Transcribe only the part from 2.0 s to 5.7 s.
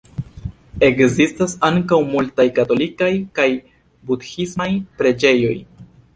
multaj katolikaj kaj budhismaj preĝejoj.